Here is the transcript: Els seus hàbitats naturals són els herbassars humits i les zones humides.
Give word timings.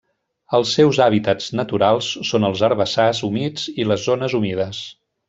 Els 0.59 0.69
seus 0.77 0.99
hàbitats 1.07 1.49
naturals 1.59 2.09
són 2.31 2.49
els 2.51 2.63
herbassars 2.69 3.21
humits 3.29 3.69
i 3.85 3.87
les 3.91 4.07
zones 4.11 4.37
humides. 4.39 4.83